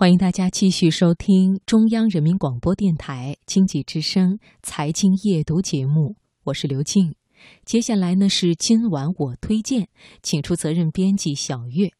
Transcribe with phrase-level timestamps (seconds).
[0.00, 7.16] 欢迎大家继续收听中央人民广播电台经济之声财经夜读节目，我是刘静。
[7.64, 9.88] 接下来呢是今晚我推荐，
[10.22, 11.90] 请出责任编辑小月。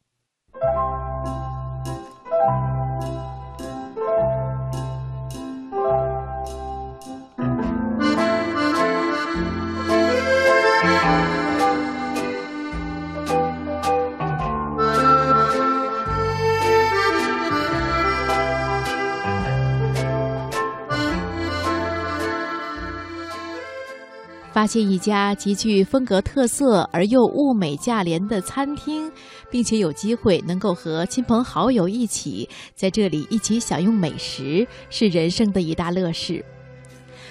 [24.59, 29.09] 发现一家极具风格特色而又物美价廉的餐厅，
[29.49, 36.45] 并且有机会能够和亲朋好友一起在这里一起享用美食，是人生的一大乐事。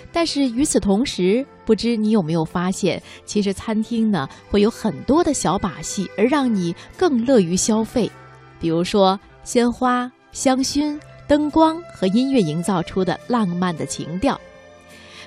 [0.09, 8.09] 但是与此同时，不知你有没有发现，其实餐厅呢会有很多的小把戏，而让你更乐于消费。
[8.57, 10.97] 比如说鲜花、香薰、
[11.27, 14.39] 灯光和音乐营造出的浪漫的情调。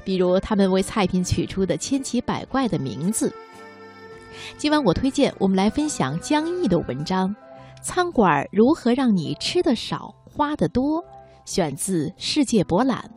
[0.05, 3.33] 比如他们为菜品取出的千奇百怪的名字。
[4.57, 7.29] 今晚我推荐我们来分享江毅的文章
[7.83, 11.03] 《餐馆如何让你吃得少花得多》，
[11.45, 13.11] 选自《世界博览》。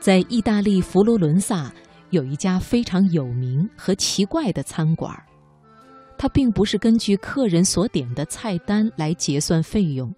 [0.00, 1.72] 在意大利佛罗伦萨。
[2.10, 5.12] 有一家非常有名和奇怪的餐馆
[6.18, 10.10] 它并不是根据客人所点的菜单来结算费用，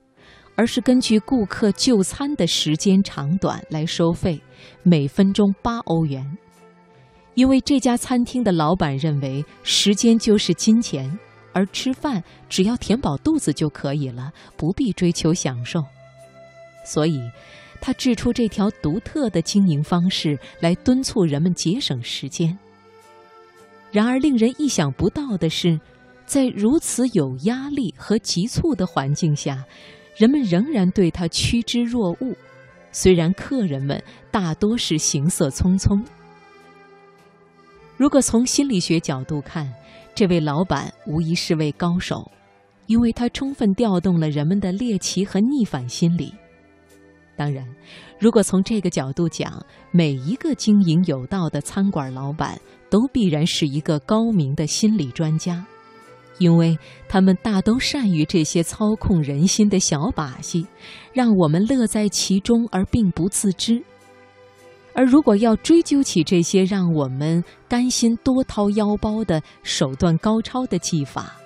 [0.55, 4.41] 而是根据顾客就餐的时间长短来收费，
[4.83, 6.25] 每分钟八欧元。
[7.35, 11.19] 因为这家餐厅的老板认为时间就是金钱，
[11.53, 15.85] 而吃饭只要填饱肚子就可以了，不必追求享受，
[16.89, 17.21] 所以。
[17.81, 22.59] 他制出这条独特的经营方式来敦促人们节省时间。
[23.93, 25.79] 然而，令人意想不到的是，
[26.27, 29.65] 在如此有压力和急促的环境下，
[30.17, 32.37] 人们仍然对他趋之若鹜。
[32.91, 36.03] 虽然客人们大多是行色匆匆。
[37.97, 39.73] 如果从心理学角度看，
[40.17, 42.29] 这位老板无疑是位高手，
[42.87, 46.35] 因为他充分调动了人们的猎奇和逆反心理。
[47.39, 47.65] 当然，
[48.19, 52.61] 如果从这个角度讲，每一个经营有道的餐馆老板
[52.91, 55.65] 都必然是一个高明的心理专家，
[56.39, 56.77] 因为
[57.09, 60.67] 他们大都善于这些操控人心的小把戏，
[61.13, 63.81] 让我们乐在其中而并不自知。
[64.95, 71.37] 而如果要追究起这些让我们甘心多掏腰包的手段高超的技法，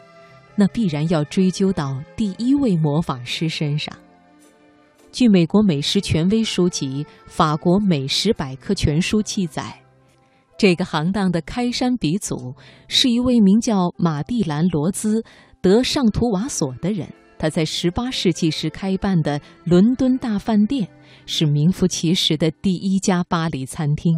[0.57, 3.95] 那必然要追究到第一位魔法师身上。
[5.13, 9.79] 据美国美食权威书籍《法国美食百科全书》记载，
[10.57, 12.55] 这个行当的开山鼻祖
[12.89, 15.21] 是一位名叫马蒂兰·罗兹·
[15.61, 17.07] 德尚图瓦索的人。
[17.39, 20.89] 他在18世纪时开办的伦敦大饭店
[21.27, 24.17] 是名副其实的第一家巴黎餐厅，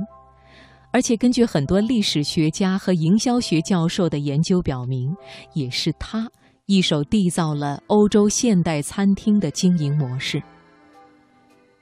[0.93, 5.13] 而且根据很多历史学家和营销学教授的研究表明，
[5.55, 6.31] 也是他
[6.67, 10.41] 一手缔造了欧洲现代餐厅的经营模式。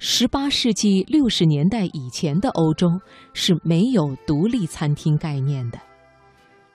[0.04, 3.00] 十八世纪六十年代以前的欧洲
[3.34, 5.78] 是没有独立餐厅概念的，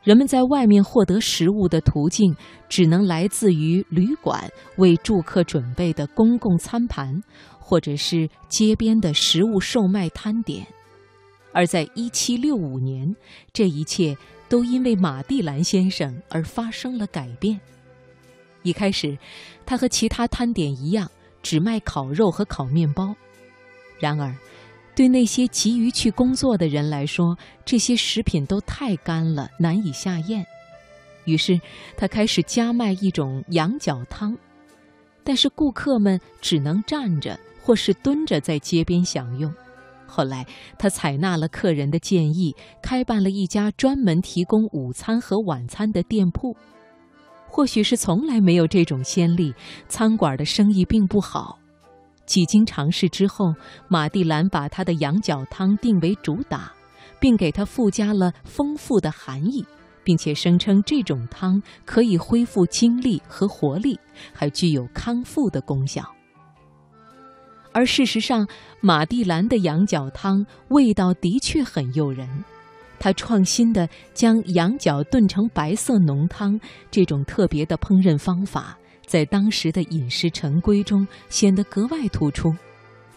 [0.01, 2.33] 人们在外面获得食物的途径
[2.69, 7.21] 只能来自于旅馆为住客准备的公共餐盘，
[7.59, 10.65] 或者是街边的食物售卖摊点。
[11.51, 13.13] 而在一七六五年，
[13.51, 14.15] 这一切
[14.47, 17.59] 都因为马蒂兰先生而发生了改变。
[18.63, 19.17] 一开始，
[19.65, 21.11] 他和其他摊点一样。
[21.47, 23.15] 只卖烤肉和烤面包，
[23.99, 24.35] 然而，
[24.93, 30.45] 对那些急于去工作的人来说，这些食品都太干了，难以下咽。
[31.23, 31.57] 于是，
[31.95, 34.37] 他开始加卖一种羊角汤，
[35.23, 39.49] 但是顾客们只能站着或是蹲着在街边享用。
[40.05, 40.45] 后来，
[40.77, 46.57] 他采纳了客人的建议，开办了一家专门提供午餐和晚餐的店铺。
[47.57, 49.51] 或许是从来没有这种先例，
[49.87, 51.57] 餐馆的生意并不好。
[52.27, 53.51] 几经尝试之后，
[53.87, 56.71] 马蒂兰把他的羊角汤定为主打，
[57.19, 59.65] 并给他附加了丰富的含义，
[60.03, 63.99] 并且声称这种汤可以恢复精力和活力，
[64.31, 66.03] 还具有康复的功效。
[67.71, 68.47] 而事实上，
[68.81, 72.29] 马蒂兰的羊角汤味道的确很诱人。
[72.99, 76.59] 他创新的将羊角炖成白色浓汤，
[76.89, 82.53] 这种特别的烹饪方法，在当时的饮食陈规中显得格外突出。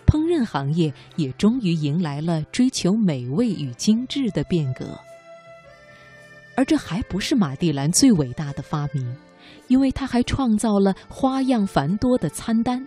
[0.06, 4.98] 烹饪行业也终于迎来了追求美味与精致的变革。
[6.56, 9.16] 而这还不是马蒂兰最伟大的发明，
[9.68, 12.86] 因为他还创造了花样繁多的餐单。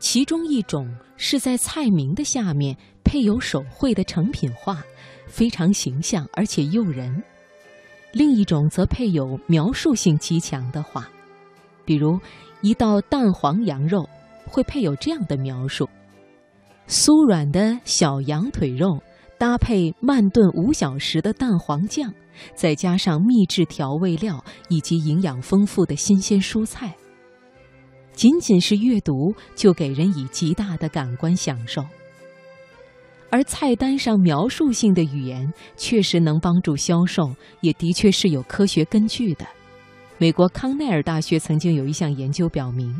[0.00, 4.82] 其中一种是在菜名的下面配有手绘的成品画，
[5.28, 7.12] 非常形象而且诱人；
[8.12, 11.08] 另一种则配有描述性极强的话，
[11.84, 12.18] 比如
[12.62, 14.08] 一道蛋黄羊肉
[14.46, 15.88] 会配有这样的描述：
[16.88, 19.00] 酥软的小羊腿肉
[19.38, 22.12] 搭配慢炖五小时的蛋黄酱，
[22.54, 26.94] 再加上秘制调味料以及营养丰富的新鲜蔬菜。
[28.12, 31.84] 仅仅是阅读就给人以极大的感官享受，
[33.30, 37.30] 而菜单上描述性的语言确实能帮助销售，
[37.60, 39.46] 也的确是有科学根据的。
[40.16, 42.94] 美国康奈尔大学曾经有一项研究表明，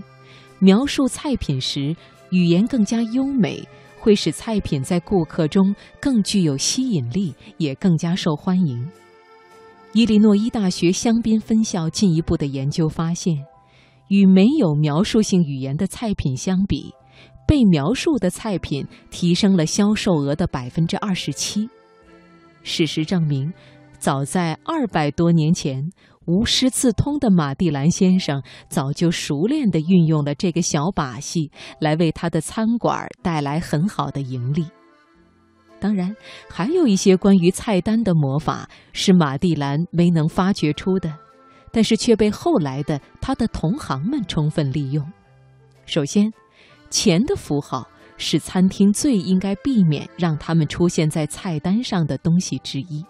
[0.59, 1.97] 描述菜品时
[2.31, 3.67] 语言更加优美，
[3.99, 8.87] 会使菜品在顾客中更具有吸引力，也更加受欢迎。
[9.93, 13.37] 伊利诺伊大学香槟分校进一步的研究发现。
[14.11, 16.95] 与没有描述性语言的菜品相比，
[17.49, 21.69] 被描述的菜品提升了销售额的百分之二十七。
[22.63, 23.51] 事实证明，
[23.99, 25.83] 早在二百多年前，
[26.27, 31.51] 无师自通的马蒂兰先生早就熟练地运用了这个小把戏，
[31.81, 34.67] 来为他的餐馆带来很好的盈利。
[35.81, 36.15] 当然，
[36.51, 41.13] 还有一些关于菜单的魔法是马蒂兰没能发掘出的。
[41.71, 45.07] 但是却被后来的他的同行们充分利用。
[45.85, 46.33] 首先，
[46.91, 47.87] 钱的符号
[48.17, 53.05] 是餐厅最应该避免让他们出现在菜单上的东西之一，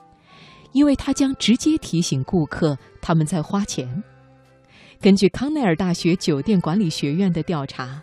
[0.73, 4.03] 因为它将直接提醒顾客他们在花钱。
[5.01, 8.03] 根据康奈尔大学酒店管理学院的调查，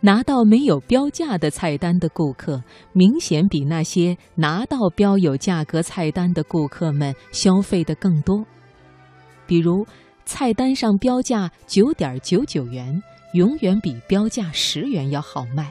[0.00, 2.62] 拿到没有标价的菜单的顾客，
[2.92, 8.44] 明显比那些拿到标有价格菜单的顾客们消费的更多。
[9.46, 9.86] 比如，
[10.24, 15.66] 菜单上标价九点九九元，永远比标价十元要好卖；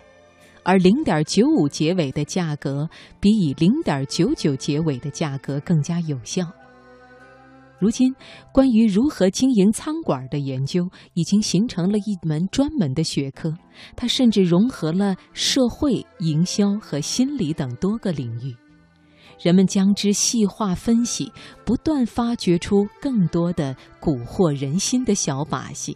[0.63, 2.89] 而零点九五结尾的价格，
[3.19, 6.45] 比以零点九九结尾的价格更加有效。
[7.79, 8.13] 如今，
[8.51, 13.53] 关于如何经营餐馆的研究已经形成了一门专门的学科，
[13.95, 18.53] 它甚至融合了社会、营销和心理等多个领域。
[19.41, 21.31] 人们将之细化分析，
[21.65, 25.95] 不断发掘出更多的蛊惑人心的小把戏。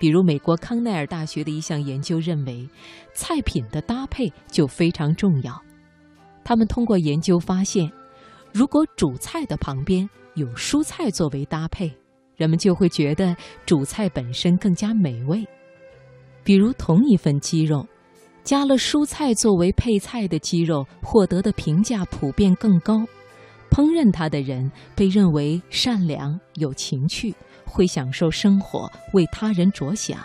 [0.00, 2.66] 比如，美国康奈尔大学的一项研究认为，
[3.12, 5.54] 菜品的搭配就非常重要。
[6.42, 7.92] 他们通过研究发现，
[8.50, 11.92] 如果主菜的旁边有蔬菜作为搭配，
[12.34, 13.36] 人们就会觉得
[13.66, 15.46] 主菜本身更加美味。
[16.42, 17.86] 比如，同一份鸡肉。
[18.42, 23.06] 加了蔬菜作为配菜的鸡肉获得的评价普遍更高，
[23.70, 27.34] 烹饪它的人被认为善良、有情趣，
[27.70, 30.18] 会享受生活，为他人着想；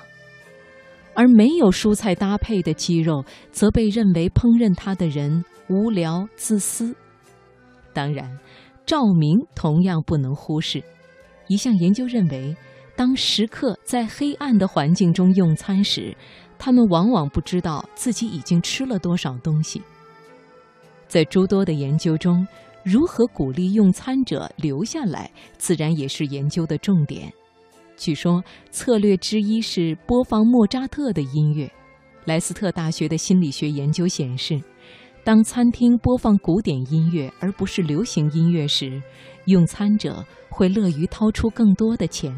[1.13, 6.93] 而没有蔬菜搭配的鸡肉则被认为烹饪它的人无聊、自私。
[7.93, 8.37] 当然，
[8.85, 10.83] 照明同样不能忽视。
[11.47, 12.55] 一项研究认为，
[12.95, 16.15] 当食客在黑暗的环境中用餐时，
[16.57, 19.81] 他们往往不知道自己已经吃了多少东西。
[21.07, 22.45] 在诸多的研究中，
[22.85, 27.33] 如何鼓励用餐者留下来，自然也是研究的重点。
[27.97, 31.67] 据说，策略之一是播放莫扎特的音乐。
[32.25, 34.61] 莱斯特大学的心理学研究显示，
[35.23, 39.01] 当餐厅播放古典音乐而不是流行音乐时，
[39.45, 42.31] 用餐者会乐于掏出更多的钱。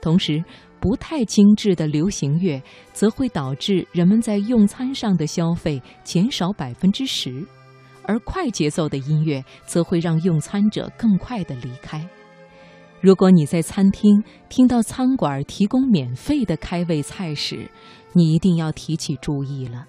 [0.00, 0.40] 同时，
[0.78, 2.62] 不太精致的流行乐
[2.92, 7.44] 则会导致人们在用餐上的消费减少百分之十，
[8.06, 12.06] 而快节奏的音乐则会让用餐者更快地离开。
[13.00, 17.70] 如果你在餐厅听到餐馆提供免费的开胃菜时，
[18.12, 19.86] 你一定要提起注意了，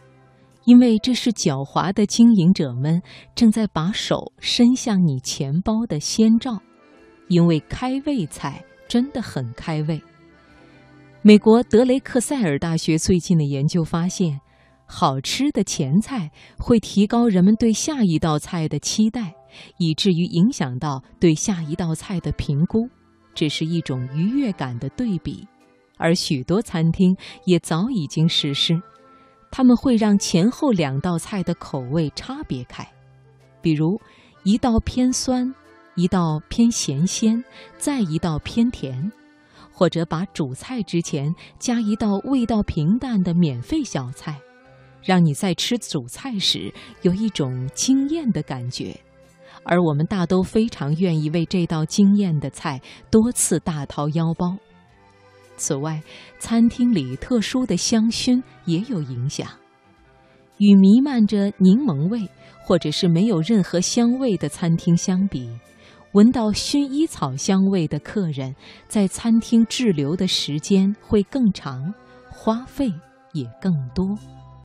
[0.65, 3.01] 因为这是狡猾的经营者们
[3.35, 6.61] 正在把手伸向你钱包的先兆，
[7.27, 8.63] 因为开胃菜。
[8.87, 9.99] 真的很开胃。
[11.23, 14.39] 美国德雷克塞尔大学最近的研究发现，
[14.85, 19.33] 好吃的前菜会提高人们对下一道菜的期待，
[19.77, 22.87] 以至于影响到对下一道菜的评估。
[23.33, 25.45] 只是一种愉悦感的对比，
[25.97, 27.15] 而许多餐厅
[27.45, 28.81] 也早已经实施。
[29.51, 32.87] 他们会让前后两道菜的口味差别开，
[33.61, 33.99] 比如
[34.43, 35.53] 一道偏酸。
[35.97, 37.41] 一道偏咸鲜，
[37.77, 39.09] 再一道偏甜，
[39.71, 44.37] 或者把主菜之前加一道味道平淡的免费小菜，
[45.05, 48.99] 让你在吃主菜时有一种惊艳的感觉，
[49.63, 52.81] 而我们大都非常愿意为这道惊艳的菜
[53.11, 54.57] 多次大掏腰包。
[55.57, 56.01] 此外，
[56.39, 59.47] 餐厅里特殊的香薰也有影响，
[60.57, 62.27] 与弥漫着柠檬味
[62.65, 65.47] 或者是没有任何香味的餐厅相比，
[66.11, 68.53] 闻到薰衣草香味的客人
[68.87, 71.93] 在餐厅滞留的时间会更长，
[72.29, 72.91] 花费
[73.31, 74.17] 也更多。